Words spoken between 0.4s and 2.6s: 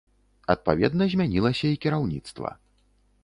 Адпаведна, змянілася і кіраўніцтва.